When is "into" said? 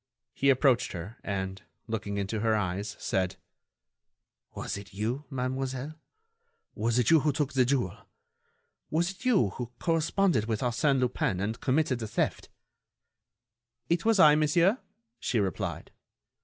2.17-2.39